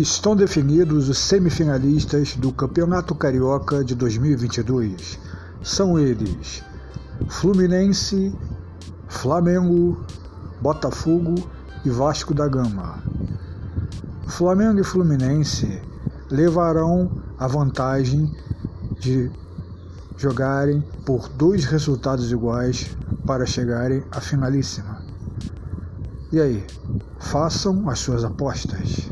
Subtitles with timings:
[0.00, 5.18] Estão definidos os semifinalistas do Campeonato Carioca de 2022.
[5.62, 6.64] São eles:
[7.28, 8.34] Fluminense,
[9.06, 10.02] Flamengo,
[10.62, 11.34] Botafogo
[11.84, 13.02] e Vasco da Gama.
[14.28, 15.82] Flamengo e Fluminense
[16.30, 18.34] levarão a vantagem
[18.98, 19.30] de
[20.16, 22.96] jogarem por dois resultados iguais
[23.26, 25.02] para chegarem à finalíssima.
[26.32, 26.64] E aí,
[27.18, 29.10] façam as suas apostas.